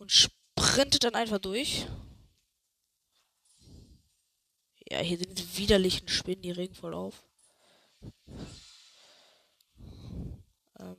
Und 0.02 0.10
sprintet 0.10 1.04
dann 1.04 1.14
einfach 1.14 1.38
durch. 1.38 1.86
Ja, 4.90 4.98
hier 4.98 5.16
sind 5.16 5.38
diese 5.38 5.56
widerlichen 5.56 6.08
Spinnen, 6.08 6.42
die 6.42 6.50
regen 6.50 6.74
voll 6.74 6.92
auf. 6.92 7.22
Ähm. 10.80 10.96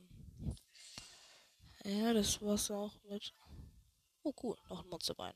Ja, 1.84 2.14
das 2.14 2.40
war's 2.40 2.70
auch 2.70 2.94
mit. 3.04 3.34
Oh 4.22 4.32
cool, 4.42 4.56
noch 4.70 4.82
ein 4.82 4.88
Monsterbein. 4.88 5.34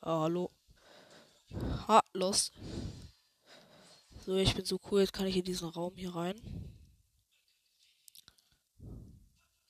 Ah, 0.00 0.22
hallo. 0.22 0.50
Ha, 1.86 2.02
los. 2.12 2.50
So, 4.24 4.34
ich 4.34 4.52
bin 4.56 4.64
so 4.64 4.80
cool, 4.90 5.02
jetzt 5.02 5.12
kann 5.12 5.28
ich 5.28 5.36
in 5.36 5.44
diesen 5.44 5.68
Raum 5.68 5.94
hier 5.96 6.12
rein. 6.12 6.65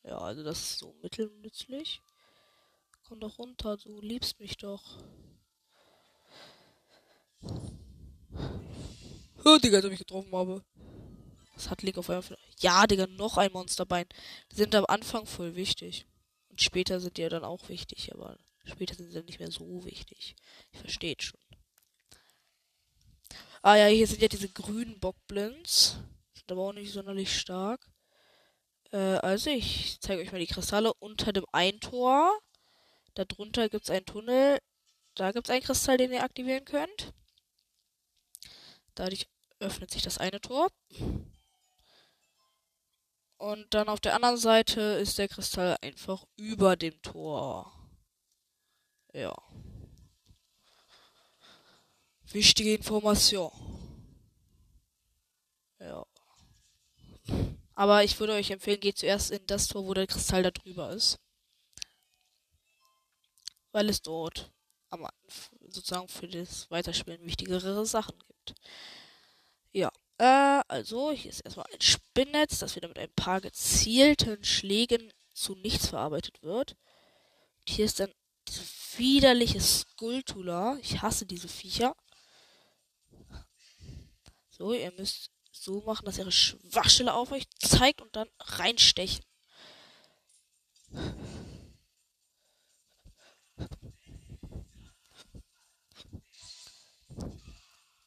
Ja, 0.07 0.19
also 0.19 0.45
das 0.45 0.61
ist 0.61 0.79
so 0.79 0.95
mittelnützlich. 1.03 2.01
Komm 3.09 3.19
doch 3.19 3.39
runter, 3.39 3.77
du 3.77 4.01
liebst 4.01 4.39
mich 4.39 4.57
doch. 4.57 4.99
Oh, 9.45 9.59
Digga, 9.59 9.77
als 9.77 9.85
ob 9.85 9.93
ich 9.93 9.99
getroffen 9.99 10.33
habe. 10.33 10.65
Was 11.55 11.71
hat 11.71 11.83
Link 11.83 11.99
auf 11.99 12.09
einmal 12.09 12.23
für... 12.23 12.39
Ja, 12.61 12.87
Digga, 12.87 13.07
noch 13.07 13.37
ein 13.37 13.53
Monsterbein. 13.53 14.07
Die 14.53 14.57
sind 14.57 14.75
am 14.75 14.85
Anfang 14.87 15.27
voll 15.27 15.57
wichtig. 15.57 16.07
Und 16.51 16.61
später 16.61 17.01
sind 17.01 17.17
die 17.17 17.23
ja 17.23 17.29
dann 17.29 17.45
auch 17.45 17.69
wichtig, 17.69 18.13
aber 18.13 18.39
später 18.65 18.95
sind 18.95 19.09
sie 19.09 19.15
dann 19.15 19.25
nicht 19.25 19.41
mehr 19.41 19.51
so 19.51 19.85
wichtig. 19.85 20.37
Ich 20.73 20.79
verstehe 20.79 21.17
schon. 21.19 21.41
Ah 23.63 23.77
ja, 23.77 23.87
hier 23.87 24.07
sind 24.07 24.23
ja 24.23 24.29
diese 24.29 24.49
grünen 24.49 25.01
Bockblins. 25.01 25.99
Sind 26.35 26.53
aber 26.53 26.69
auch 26.69 26.73
nicht 26.73 26.93
sonderlich 26.93 27.37
stark. 27.37 27.89
Äh, 28.97 29.19
also 29.19 29.51
ich 29.51 30.01
zeige 30.01 30.23
euch 30.23 30.33
mal 30.33 30.39
die 30.39 30.47
Kristalle 30.47 30.95
unter 30.95 31.33
dem 31.33 31.45
Eintor. 31.53 32.39
Darunter 33.15 33.69
gibt 33.69 33.85
es 33.85 33.91
einen 33.91 34.07
Tunnel. 34.07 34.59
Da 35.15 35.33
gibt 35.33 35.49
es 35.49 35.51
einen 35.51 35.63
Kristall, 35.63 35.99
den 35.99 36.13
ihr 36.13 36.23
aktivieren 36.23 36.65
könnt. 36.65 37.13
Dadurch 38.95 39.29
öffnet 39.61 39.91
sich 39.91 40.03
das 40.03 40.17
eine 40.19 40.41
Tor. 40.41 40.71
Und 43.39 43.75
dann 43.75 43.91
auf 43.91 44.01
der 44.01 44.15
anderen 44.15 44.39
Seite 44.39 44.81
ist 44.81 45.19
der 45.19 45.29
Kristall 45.29 45.77
einfach 45.83 46.25
über 46.37 46.77
dem 46.77 47.01
Tor. 47.03 47.71
Ja. 49.13 49.35
Wichtige 52.33 52.75
Information. 52.75 53.53
Ja. 55.81 56.07
Aber 57.77 58.03
ich 58.03 58.19
würde 58.19 58.33
euch 58.33 58.51
empfehlen, 58.51 58.81
geht 58.81 58.99
zuerst 58.99 59.31
in 59.31 59.47
das 59.47 59.69
Tor, 59.69 59.87
wo 59.87 59.95
der 59.95 60.07
Kristall 60.07 60.43
da 60.43 60.51
drüber 60.51 60.91
ist. 60.91 61.19
Weil 63.71 63.89
es 63.91 64.03
dort 64.03 64.51
sozusagen 65.69 66.09
für 66.09 66.27
das 66.27 66.71
Weiterspielen 66.71 67.27
wichtigere 67.27 67.85
Sachen 67.85 68.19
gibt. 68.27 68.55
Ja, 69.73 69.93
äh, 70.17 70.63
also 70.69 71.11
hier 71.13 71.31
ist 71.31 71.41
erstmal 71.41 71.67
ein 71.71 71.81
Spinnnetz, 71.83 72.59
das 72.59 72.77
wieder 72.77 72.89
mit 72.89 72.99
ein 72.99 73.13
paar 73.15 73.43
gezielten 73.43 74.43
Schlägen 74.43 75.13
zu 75.35 75.55
nichts 75.57 75.89
verarbeitet 75.89 76.43
wird. 76.43 76.77
Und 77.59 77.71
hier 77.71 77.85
ist 77.85 78.01
dann 78.01 78.13
diese 78.49 78.65
widerliche 78.97 79.61
Skulptula. 79.61 80.79
Ich 80.81 81.03
hasse 81.03 81.27
diese 81.27 81.49
Viecher. 81.49 81.95
So, 84.49 84.73
ihr 84.73 84.93
müsst 84.93 85.31
so 85.63 85.83
machen, 85.83 86.05
dass 86.05 86.19
ihre 86.19 86.33
Schwachstelle 86.33 87.15
auf 87.15 87.33
euch 87.33 87.49
zeigt 87.59 88.01
und 88.01 88.15
dann 88.17 88.29
reinstechen. 88.39 89.25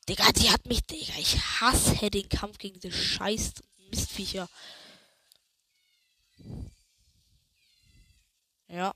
Digga, 0.07 0.31
die 0.31 0.49
hat 0.49 0.65
mich, 0.65 0.81
Digga, 0.81 1.13
ich 1.19 1.37
hasse 1.61 2.09
den 2.09 2.27
Kampf 2.29 2.57
gegen 2.57 2.79
diese 2.79 2.91
scheiß 2.91 3.53
Mistviecher. 3.91 4.49
Ja. 8.67 8.93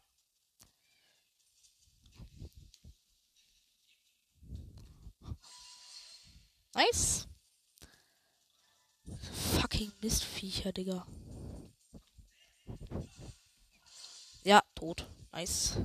Nice. 6.75 7.27
Fucking 9.43 9.91
Mistviecher, 10.01 10.71
Digga. 10.71 11.06
Ja, 14.43 14.62
tot. 14.75 15.10
Nice. 15.32 15.77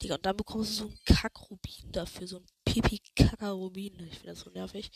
Digga, 0.00 0.16
und 0.16 0.26
dann 0.26 0.36
bekommst 0.36 0.70
du 0.70 0.74
so 0.74 0.84
einen 0.86 0.98
Kackrubin 1.04 1.92
dafür, 1.92 2.26
so 2.26 2.38
ein 2.38 2.46
Pipi-Kacker-Rubin. 2.64 4.00
Ich 4.06 4.18
finde 4.18 4.32
das 4.32 4.40
so 4.40 4.50
nervig. 4.50 4.90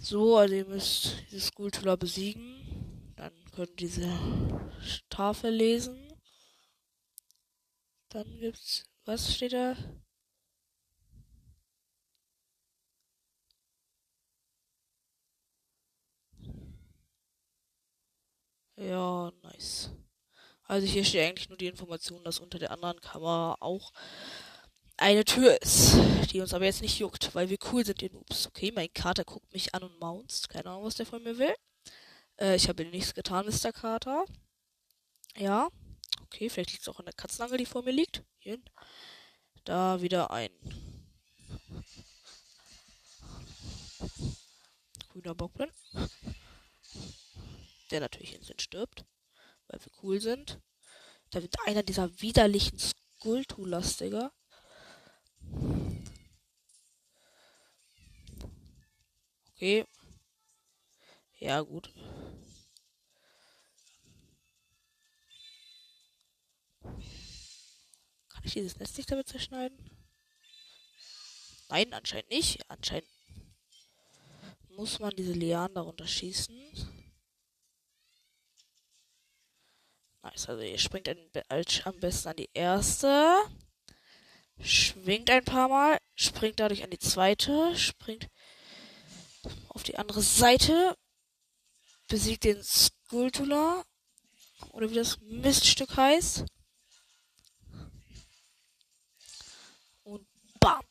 So, 0.00 0.36
also 0.36 0.54
ihr 0.54 0.66
müsst 0.66 1.16
dieses 1.30 1.48
Skulptula 1.48 1.96
besiegen. 1.96 3.12
Dann 3.16 3.32
könnt 3.52 3.70
ihr 3.70 3.88
diese 3.88 4.18
Tafel 5.08 5.52
lesen. 5.54 6.12
Dann 8.08 8.38
gibt's. 8.38 8.84
Was 9.04 9.32
steht 9.32 9.52
da? 9.52 9.76
Ja, 18.76 19.32
nice. 19.42 19.90
Also 20.64 20.86
hier 20.86 21.04
steht 21.04 21.26
eigentlich 21.26 21.48
nur 21.48 21.58
die 21.58 21.66
Information, 21.66 22.24
dass 22.24 22.40
unter 22.40 22.58
der 22.58 22.72
anderen 22.72 23.00
Kamera 23.00 23.56
auch 23.60 23.92
eine 24.96 25.24
Tür 25.24 25.60
ist, 25.62 25.94
die 26.32 26.40
uns 26.40 26.54
aber 26.54 26.64
jetzt 26.64 26.82
nicht 26.82 26.98
juckt, 26.98 27.34
weil 27.34 27.48
wir 27.50 27.58
cool 27.72 27.84
sind, 27.84 28.02
ihr 28.02 28.10
Noobs. 28.10 28.46
Okay, 28.46 28.72
mein 28.74 28.92
Kater 28.92 29.24
guckt 29.24 29.52
mich 29.52 29.74
an 29.74 29.82
und 29.82 30.00
mounts. 30.00 30.48
Keine 30.48 30.70
Ahnung, 30.70 30.84
was 30.84 30.94
der 30.94 31.06
von 31.06 31.22
mir 31.22 31.38
will. 31.38 31.54
Äh, 32.38 32.56
ich 32.56 32.68
habe 32.68 32.84
nichts 32.84 33.14
getan, 33.14 33.46
Mr. 33.46 33.72
Kater. 33.72 34.24
Ja. 35.36 35.68
Okay, 36.24 36.48
vielleicht 36.48 36.72
liegt 36.72 36.82
es 36.82 36.88
auch 36.88 36.98
an 36.98 37.06
der 37.06 37.14
Katzenangel, 37.14 37.58
die 37.58 37.66
vor 37.66 37.82
mir 37.82 37.92
liegt. 37.92 38.22
Hier. 38.38 38.58
Da 39.64 40.00
wieder 40.00 40.30
ein 40.30 40.50
grüner 45.08 45.34
Bockblin. 45.34 45.70
Der 47.90 48.00
natürlich 48.00 48.34
instant 48.34 48.62
stirbt 48.62 49.04
weil 49.68 49.80
wir 49.80 49.92
cool 50.02 50.20
sind. 50.20 50.60
Da 51.30 51.42
wird 51.42 51.56
einer 51.66 51.82
dieser 51.82 52.20
widerlichen 52.20 52.78
Skulptulas, 52.78 53.96
Digga. 53.96 54.32
Okay. 59.54 59.86
Ja, 61.38 61.60
gut. 61.60 61.92
Kann 66.82 68.44
ich 68.44 68.52
dieses 68.52 68.78
Netz 68.78 68.96
nicht 68.96 69.10
damit 69.10 69.28
zerschneiden? 69.28 69.78
Nein, 71.68 71.92
anscheinend 71.92 72.30
nicht. 72.30 72.70
Anscheinend 72.70 73.08
muss 74.68 74.98
man 74.98 75.14
diese 75.16 75.32
Lianen 75.32 75.74
darunter 75.74 76.06
schießen. 76.06 76.95
Nice, 80.22 80.48
also 80.48 80.62
ihr 80.62 80.78
springt 80.78 81.08
am 81.08 82.00
besten 82.00 82.28
an 82.28 82.36
die 82.36 82.50
erste. 82.52 83.34
Schwingt 84.60 85.30
ein 85.30 85.44
paar 85.44 85.68
Mal. 85.68 85.98
Springt 86.14 86.58
dadurch 86.60 86.82
an 86.82 86.90
die 86.90 86.98
zweite. 86.98 87.76
Springt 87.76 88.28
auf 89.68 89.82
die 89.82 89.96
andere 89.96 90.22
Seite. 90.22 90.96
Besiegt 92.08 92.44
den 92.44 92.62
Skulptula. 92.62 93.84
Oder 94.72 94.90
wie 94.90 94.94
das 94.94 95.20
Miststück 95.20 95.96
heißt. 95.96 96.44
Und 100.02 100.26
Bam. 100.58 100.82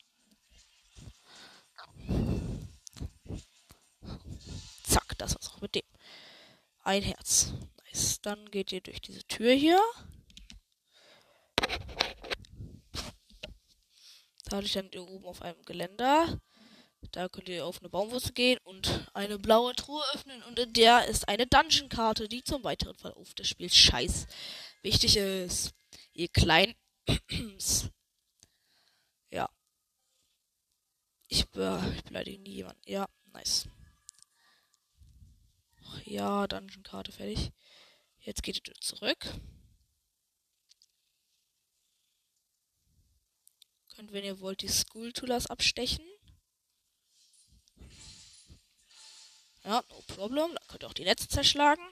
Zack, 4.84 5.18
das 5.18 5.34
war's 5.34 5.50
auch 5.50 5.60
mit 5.60 5.74
dem. 5.74 5.82
Ein 6.84 7.02
Herz. 7.02 7.52
Nice. 7.96 8.20
Dann 8.20 8.50
geht 8.50 8.72
ihr 8.72 8.82
durch 8.82 9.00
diese 9.00 9.24
Tür 9.26 9.52
hier. 9.52 9.80
Dadurch 14.44 14.72
dann 14.74 14.90
ihr 14.92 15.02
oben 15.02 15.24
auf 15.24 15.40
einem 15.42 15.62
Geländer. 15.64 16.40
Da 17.12 17.28
könnt 17.28 17.48
ihr 17.48 17.64
auf 17.64 17.80
eine 17.80 17.88
Baumwurzel 17.88 18.32
gehen 18.32 18.58
und 18.64 19.10
eine 19.14 19.38
blaue 19.38 19.74
Truhe 19.74 20.02
öffnen 20.12 20.42
und 20.42 20.58
in 20.58 20.72
der 20.72 21.06
ist 21.06 21.28
eine 21.28 21.46
Dungeon-Karte, 21.46 22.28
die 22.28 22.42
zum 22.42 22.64
weiteren 22.64 22.96
Verlauf 22.96 23.32
des 23.34 23.48
Spiels 23.48 23.74
scheiß 23.76 24.26
wichtig 24.82 25.16
ist. 25.16 25.72
Ihr 26.12 26.28
kleinen 26.28 26.74
ja. 29.30 29.48
Ich, 31.28 31.48
be 31.50 31.94
ich 31.96 32.04
beleidige 32.04 32.42
nie 32.42 32.56
jemanden. 32.56 32.82
Ja, 32.86 33.06
nice. 33.32 33.68
Ja, 36.04 36.46
Dungeon-Karte 36.46 37.12
fertig. 37.12 37.52
Jetzt 38.26 38.42
geht 38.42 38.66
ihr 38.66 38.74
zurück. 38.80 39.24
Könnt, 43.94 44.12
wenn 44.12 44.24
ihr 44.24 44.40
wollt, 44.40 44.62
die 44.62 44.68
School 44.68 45.12
Toolers 45.12 45.46
abstechen. 45.46 46.04
Ja, 49.62 49.84
no 49.88 50.02
problem. 50.08 50.48
Dann 50.48 50.66
könnt 50.66 50.82
ihr 50.82 50.88
auch 50.88 50.92
die 50.92 51.04
Netze 51.04 51.28
zerschlagen. 51.28 51.82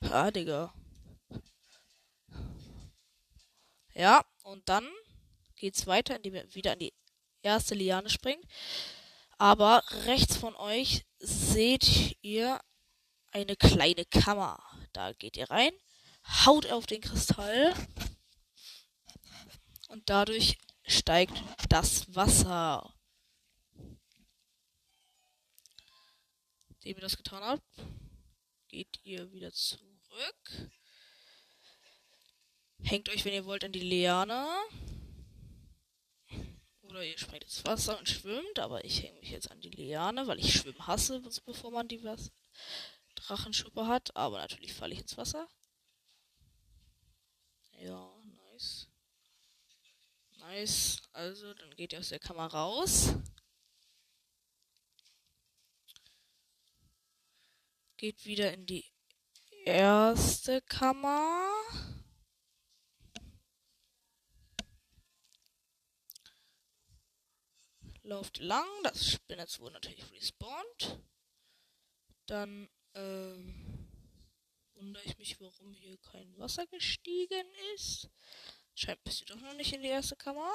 Ja, 0.00 0.32
Digga. 0.32 0.74
Ja, 3.94 4.24
und 4.42 4.68
dann 4.68 4.88
geht's 5.54 5.86
weiter, 5.86 6.16
indem 6.16 6.34
ihr 6.34 6.54
wieder 6.54 6.72
an 6.72 6.80
die 6.80 6.92
erste 7.42 7.74
Liane 7.74 8.10
springt. 8.10 8.44
Aber 9.38 9.82
rechts 10.06 10.36
von 10.36 10.54
euch 10.56 11.04
seht 11.18 12.16
ihr 12.22 12.60
eine 13.32 13.56
kleine 13.56 14.04
Kammer. 14.04 14.62
Da 14.92 15.12
geht 15.12 15.36
ihr 15.36 15.50
rein, 15.50 15.72
haut 16.44 16.70
auf 16.70 16.86
den 16.86 17.00
Kristall 17.00 17.74
und 19.88 20.08
dadurch 20.08 20.58
steigt 20.86 21.42
das 21.68 22.14
Wasser. 22.14 22.94
Indem 26.68 26.96
ihr 26.96 27.02
das 27.02 27.16
getan 27.16 27.42
habt, 27.42 27.62
geht 28.68 29.00
ihr 29.04 29.30
wieder 29.32 29.52
zurück. 29.52 30.70
Hängt 32.82 33.08
euch, 33.08 33.24
wenn 33.24 33.34
ihr 33.34 33.44
wollt, 33.44 33.64
an 33.64 33.72
die 33.72 33.80
Liane. 33.80 34.48
Oder 36.92 37.06
ihr 37.06 37.16
springt 37.16 37.44
ins 37.44 37.64
Wasser 37.64 37.98
und 37.98 38.06
schwimmt, 38.06 38.58
aber 38.58 38.84
ich 38.84 39.02
hänge 39.02 39.18
mich 39.20 39.30
jetzt 39.30 39.50
an 39.50 39.62
die 39.62 39.70
Liane, 39.70 40.26
weil 40.26 40.38
ich 40.38 40.52
Schwimmen 40.52 40.86
hasse, 40.86 41.22
bevor 41.46 41.70
man 41.70 41.88
die 41.88 42.02
Drachenschuppe 43.14 43.86
hat. 43.86 44.14
Aber 44.14 44.36
natürlich 44.36 44.74
falle 44.74 44.92
ich 44.92 45.00
ins 45.00 45.16
Wasser. 45.16 45.48
Ja, 47.78 48.14
nice. 48.52 48.88
Nice. 50.36 51.00
Also, 51.14 51.54
dann 51.54 51.74
geht 51.76 51.94
ihr 51.94 52.00
aus 52.00 52.10
der 52.10 52.18
Kammer 52.18 52.48
raus. 52.48 53.14
Geht 57.96 58.26
wieder 58.26 58.52
in 58.52 58.66
die 58.66 58.84
erste 59.64 60.60
Kammer. 60.60 61.48
Lauft 68.02 68.38
lang. 68.38 68.66
Das 68.82 69.12
Spinnetz 69.12 69.60
wurde 69.60 69.74
natürlich 69.74 70.10
respawned. 70.12 70.98
Dann 72.26 72.68
ähm, 72.94 73.88
wundere 74.74 75.04
ich 75.04 75.18
mich, 75.18 75.40
warum 75.40 75.72
hier 75.72 75.96
kein 75.98 76.36
Wasser 76.38 76.66
gestiegen 76.66 77.46
ist. 77.74 78.10
Scheint 78.74 79.02
bist 79.04 79.20
du 79.20 79.24
doch 79.26 79.40
noch 79.40 79.54
nicht 79.54 79.72
in 79.72 79.82
die 79.82 79.88
erste 79.88 80.16
Kammer. 80.16 80.50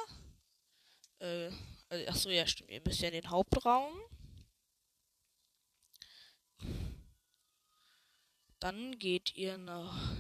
Äh, 1.20 1.52
also, 1.90 2.06
ach 2.10 2.16
so, 2.16 2.30
ja, 2.30 2.46
stimmt. 2.46 2.70
Ihr 2.70 2.82
müsst 2.82 3.00
ja 3.02 3.08
in 3.08 3.14
den 3.14 3.30
Hauptraum. 3.30 3.94
Dann 8.60 8.98
geht 8.98 9.36
ihr 9.36 9.58
nach 9.58 10.16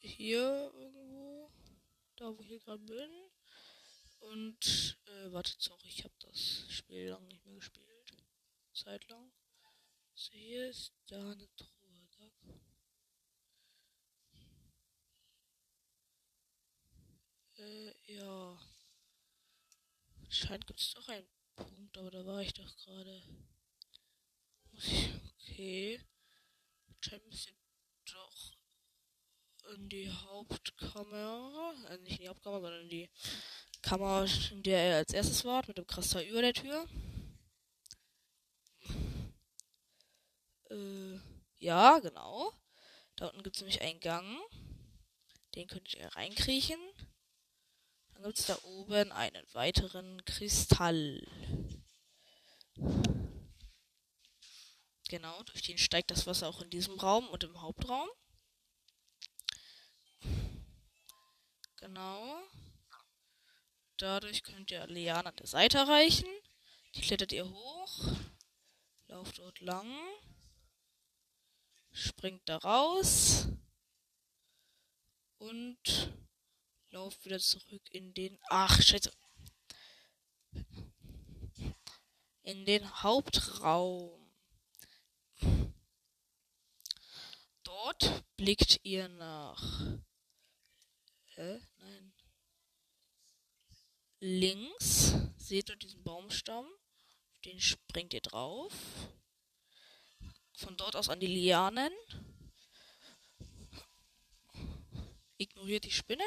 hier 0.00 0.70
irgendwo, 0.74 1.50
da 2.16 2.36
wo 2.36 2.40
ich 2.40 2.48
hier 2.48 2.58
gerade 2.58 2.82
bin. 2.82 3.10
Und, 4.30 4.98
äh, 5.06 5.32
wartet, 5.32 5.60
sorry, 5.60 5.86
ich 5.86 6.02
habe 6.02 6.14
das 6.20 6.64
Spiel 6.70 7.08
lang 7.08 7.26
nicht 7.28 7.44
mehr 7.44 7.56
gespielt. 7.56 8.16
Zeit 8.72 9.06
lang. 9.08 9.30
So, 10.14 10.32
hier 10.32 10.70
ist 10.70 10.94
da 11.06 11.32
eine 11.32 11.48
Truhe. 11.56 12.08
Da. 12.16 12.30
Äh, 17.62 18.14
ja. 18.14 18.58
Scheint 20.30 20.66
gibt 20.66 20.80
es 20.80 20.92
doch 20.94 21.08
einen 21.08 21.28
Punkt, 21.54 21.98
aber 21.98 22.10
da 22.10 22.24
war 22.24 22.40
ich 22.40 22.54
doch 22.54 22.76
gerade. 22.78 23.22
Okay. 25.38 26.00
Scheint 27.00 27.26
müsst 27.26 27.48
ihr 27.48 27.54
doch 28.06 28.56
in 29.74 29.88
die 29.88 30.10
Hauptkamera. 30.10 31.74
Äh, 31.90 31.98
nicht 31.98 32.16
in 32.16 32.22
die 32.22 32.28
Hauptkamera, 32.28 32.60
sondern 32.62 32.82
in 32.82 32.88
die 32.88 33.10
Kammer, 33.84 34.26
in 34.50 34.62
der 34.62 34.78
er 34.78 34.96
als 34.96 35.12
erstes 35.12 35.44
war, 35.44 35.62
mit 35.66 35.76
dem 35.76 35.86
Kristall 35.86 36.22
über 36.24 36.40
der 36.40 36.54
Tür. 36.54 36.88
Äh, 40.70 41.18
ja, 41.58 41.98
genau. 41.98 42.50
Da 43.16 43.26
unten 43.26 43.42
gibt 43.42 43.56
es 43.56 43.60
nämlich 43.62 43.82
einen 43.82 44.00
Gang. 44.00 44.40
Den 45.54 45.68
könnt 45.68 45.92
ihr 45.92 46.08
reinkriechen. 46.16 46.80
Dann 48.14 48.22
gibt 48.22 48.38
es 48.38 48.46
da 48.46 48.58
oben 48.64 49.12
einen 49.12 49.44
weiteren 49.52 50.24
Kristall. 50.24 51.22
Genau, 55.10 55.42
durch 55.42 55.60
den 55.60 55.76
steigt 55.76 56.10
das 56.10 56.26
Wasser 56.26 56.48
auch 56.48 56.62
in 56.62 56.70
diesem 56.70 56.98
Raum 56.98 57.28
und 57.28 57.44
im 57.44 57.60
Hauptraum. 57.60 58.08
Genau. 61.76 62.42
Dadurch 63.98 64.42
könnt 64.42 64.70
ihr 64.70 64.86
Liane 64.88 65.28
an 65.28 65.36
der 65.36 65.46
Seite 65.46 65.78
erreichen. 65.78 66.28
Die 66.94 67.00
klettert 67.00 67.32
ihr 67.32 67.48
hoch. 67.48 68.16
Lauft 69.06 69.38
dort 69.38 69.60
lang. 69.60 69.88
Springt 71.92 72.48
da 72.48 72.56
raus. 72.56 73.48
Und 75.38 76.12
lauft 76.90 77.24
wieder 77.24 77.38
zurück 77.38 77.82
in 77.90 78.14
den. 78.14 78.38
Ach, 78.48 78.80
Scheiße. 78.80 79.12
In 82.42 82.64
den 82.64 83.02
Hauptraum. 83.02 84.20
Dort 87.62 88.24
blickt 88.36 88.80
ihr 88.82 89.08
nach. 89.08 89.98
Hä? 91.34 91.60
Nein. 91.78 92.13
Links 94.26 95.12
seht 95.36 95.68
ihr 95.68 95.76
diesen 95.76 96.02
Baumstamm. 96.02 96.66
Den 97.44 97.60
springt 97.60 98.14
ihr 98.14 98.22
drauf. 98.22 98.72
Von 100.56 100.78
dort 100.78 100.96
aus 100.96 101.10
an 101.10 101.20
die 101.20 101.26
Lianen. 101.26 101.92
Ignoriert 105.36 105.84
die 105.84 105.90
Spinne. 105.90 106.24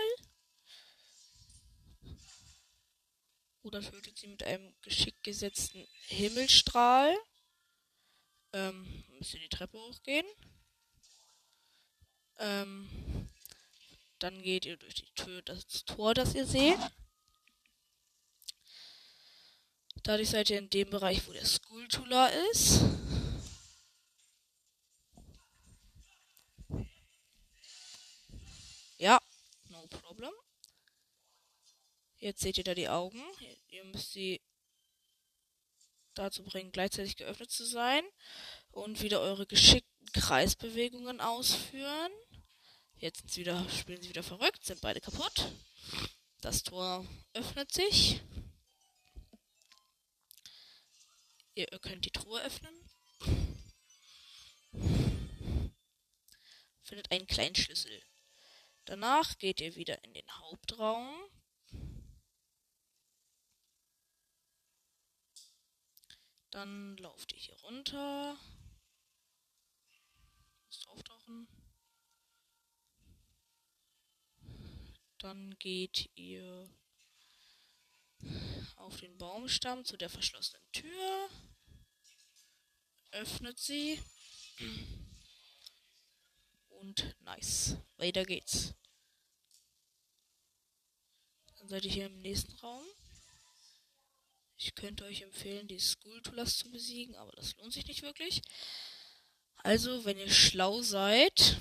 Oder 3.63 3.81
tötet 3.81 4.15
sie 4.15 4.27
mit 4.27 4.43
einem 4.43 4.75
geschickt 4.83 5.23
gesetzten 5.23 5.87
Himmelstrahl. 6.05 7.17
Ähm, 8.53 9.05
müsst 9.17 9.33
ihr 9.33 9.39
die 9.39 9.49
Treppe 9.49 9.79
hochgehen. 9.79 10.27
Ähm, 12.37 13.27
dann 14.19 14.39
geht 14.43 14.67
ihr 14.67 14.77
durch 14.77 14.93
die 14.93 15.11
Tür, 15.15 15.41
das 15.41 15.83
Tor, 15.85 16.13
das 16.13 16.35
ihr 16.35 16.45
seht. 16.45 16.77
Dadurch 20.07 20.29
seid 20.29 20.49
ihr 20.49 20.59
in 20.59 20.69
dem 20.69 20.89
Bereich, 20.89 21.27
wo 21.27 21.33
der 21.33 21.43
Skulltula 21.43 22.27
ist. 22.53 22.79
Ja, 28.97 29.19
no 29.65 29.85
problem. 29.87 30.31
Jetzt 32.19 32.39
seht 32.39 32.57
ihr 32.57 32.63
da 32.63 32.73
die 32.73 32.87
Augen. 32.87 33.21
Ihr 33.67 33.83
müsst 33.83 34.13
sie 34.13 34.39
dazu 36.13 36.41
bringen, 36.41 36.71
gleichzeitig 36.71 37.17
geöffnet 37.17 37.51
zu 37.51 37.65
sein. 37.65 38.01
Und 38.71 39.01
wieder 39.01 39.19
eure 39.19 39.45
geschickten 39.45 40.07
Kreisbewegungen 40.13 41.19
ausführen. 41.19 42.13
Jetzt 42.95 43.35
wieder, 43.35 43.67
spielen 43.69 44.01
sie 44.01 44.07
wieder 44.07 44.23
verrückt, 44.23 44.63
sind 44.63 44.79
beide 44.79 45.01
kaputt. 45.01 45.51
Das 46.39 46.63
Tor 46.63 47.05
öffnet 47.33 47.73
sich. 47.73 48.21
Ihr 51.57 51.65
könnt 51.79 52.05
die 52.05 52.11
Truhe 52.11 52.39
öffnen. 52.43 52.71
Findet 56.83 57.09
einen 57.09 57.25
kleinen 57.25 57.55
Schlüssel. 57.55 57.99
Danach 58.85 59.39
geht 59.39 59.59
ihr 59.59 59.75
wieder 59.75 60.03
in 60.03 60.13
den 60.13 60.31
Hauptraum. 60.37 61.19
Dann 66.51 66.95
lauft 66.97 67.33
ihr 67.33 67.39
hier 67.39 67.57
runter. 67.61 68.37
Müsst 70.67 70.87
auftauchen. 70.89 71.47
Dann 75.17 75.57
geht 75.57 76.11
ihr 76.13 76.69
auf 78.75 78.99
den 78.99 79.17
Baumstamm 79.17 79.85
zu 79.85 79.97
der 79.97 80.09
verschlossenen 80.09 80.63
Tür. 80.71 81.29
Öffnet 83.11 83.59
sie. 83.59 83.99
Und 86.69 87.15
nice. 87.21 87.77
Weiter 87.97 88.25
geht's. 88.25 88.73
Dann 91.57 91.67
seid 91.67 91.85
ihr 91.85 91.91
hier 91.91 92.05
im 92.05 92.19
nächsten 92.19 92.53
Raum. 92.59 92.83
Ich 94.57 94.73
könnte 94.73 95.05
euch 95.05 95.21
empfehlen, 95.21 95.67
die 95.67 95.79
Skulltulas 95.79 96.57
zu 96.57 96.71
besiegen, 96.71 97.15
aber 97.15 97.31
das 97.33 97.55
lohnt 97.57 97.73
sich 97.73 97.85
nicht 97.85 98.01
wirklich. 98.01 98.41
Also, 99.57 100.05
wenn 100.05 100.17
ihr 100.17 100.29
schlau 100.29 100.81
seid, 100.81 101.57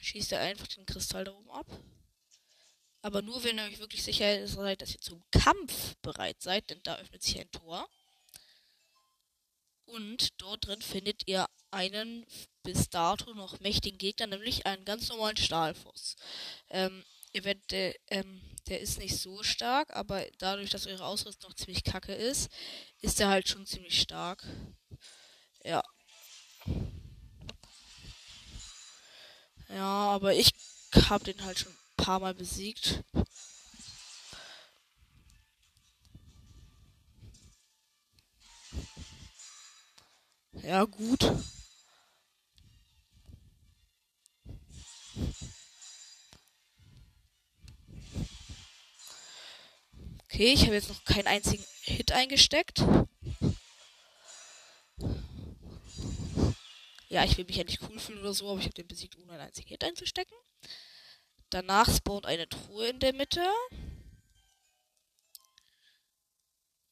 schießt 0.00 0.32
ihr 0.32 0.40
einfach 0.40 0.66
den 0.68 0.86
Kristall 0.86 1.24
da 1.24 1.32
oben 1.32 1.50
ab. 1.50 1.66
Aber 3.06 3.22
nur, 3.22 3.44
wenn 3.44 3.56
ihr 3.56 3.62
euch 3.62 3.78
wirklich 3.78 4.02
sicher 4.02 4.48
seid, 4.48 4.82
dass 4.82 4.92
ihr 4.92 5.00
zum 5.00 5.22
Kampf 5.30 5.94
bereit 6.02 6.42
seid, 6.42 6.68
denn 6.70 6.80
da 6.82 6.96
öffnet 6.96 7.22
sich 7.22 7.38
ein 7.38 7.48
Tor. 7.52 7.88
Und 9.84 10.30
dort 10.38 10.66
drin 10.66 10.82
findet 10.82 11.22
ihr 11.28 11.46
einen 11.70 12.26
bis 12.64 12.90
dato 12.90 13.32
noch 13.34 13.60
mächtigen 13.60 13.96
Gegner, 13.96 14.26
nämlich 14.26 14.66
einen 14.66 14.84
ganz 14.84 15.08
normalen 15.08 15.36
Stahlfuß. 15.36 16.16
Ähm, 16.70 17.04
werdet, 17.32 17.72
äh, 17.72 17.94
ähm, 18.08 18.42
der 18.66 18.80
ist 18.80 18.98
nicht 18.98 19.16
so 19.16 19.40
stark, 19.44 19.94
aber 19.94 20.26
dadurch, 20.38 20.70
dass 20.70 20.88
eure 20.88 21.06
Ausrüstung 21.06 21.50
noch 21.50 21.56
ziemlich 21.56 21.84
kacke 21.84 22.12
ist, 22.12 22.50
ist 23.02 23.20
er 23.20 23.28
halt 23.28 23.48
schon 23.48 23.66
ziemlich 23.66 24.00
stark. 24.00 24.44
Ja. 25.62 25.84
Ja, 29.68 30.08
aber 30.10 30.34
ich 30.34 30.50
habe 31.08 31.22
den 31.22 31.44
halt 31.44 31.60
schon 31.60 31.76
paar 32.06 32.20
Mal 32.20 32.34
besiegt. 32.34 33.02
Ja, 40.62 40.84
gut. 40.84 41.24
Okay, 50.26 50.52
ich 50.52 50.62
habe 50.62 50.74
jetzt 50.74 50.88
noch 50.88 51.04
keinen 51.04 51.26
einzigen 51.26 51.64
Hit 51.82 52.12
eingesteckt. 52.12 52.84
Ja, 57.08 57.24
ich 57.24 57.36
will 57.36 57.46
mich 57.46 57.56
ja 57.56 57.64
nicht 57.64 57.82
cool 57.82 57.98
fühlen 57.98 58.20
oder 58.20 58.32
so, 58.32 58.48
aber 58.48 58.60
ich 58.60 58.66
habe 58.66 58.74
den 58.74 58.86
besiegt, 58.86 59.16
ohne 59.16 59.32
einen 59.32 59.40
einzigen 59.40 59.70
Hit 59.70 59.82
einzustecken. 59.82 60.36
Danach 61.56 61.88
spawnt 61.88 62.26
eine 62.26 62.46
Truhe 62.46 62.88
in 62.88 62.98
der 62.98 63.14
Mitte. 63.14 63.42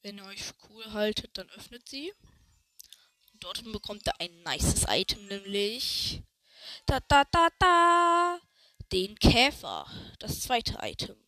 Wenn 0.01 0.17
ihr 0.17 0.25
euch 0.25 0.43
für 0.43 0.55
cool 0.71 0.91
haltet, 0.95 1.37
dann 1.37 1.51
öffnet 1.51 1.87
sie. 1.87 2.15
Und 3.35 3.45
dort 3.45 3.63
bekommt 3.71 4.09
ihr 4.09 4.19
ein 4.19 4.43
nices 4.43 4.87
Item, 4.89 5.27
nämlich 5.27 6.23
da 6.87 6.99
da 7.01 7.25
da 7.31 7.49
da 7.59 8.41
den 8.91 9.19
Käfer, 9.19 9.87
das 10.19 10.41
zweite 10.41 10.79
Item. 10.81 11.23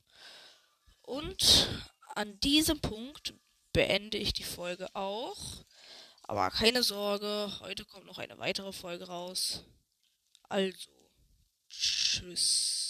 Und 1.03 1.69
an 2.15 2.41
diesem 2.41 2.81
Punkt 2.81 3.35
beende 3.75 4.17
ich 4.17 4.33
die 4.33 4.45
Folge 4.45 4.89
auch. 4.97 5.67
Aber 6.23 6.51
keine 6.53 6.83
Sorge, 6.83 7.53
heute 7.61 7.85
kommt 7.85 8.07
noch 8.07 8.17
eine 8.17 8.39
weitere 8.39 8.73
Folge 8.73 9.09
raus. 9.09 9.63
Also, 10.49 10.89
tschüss. 11.69 12.86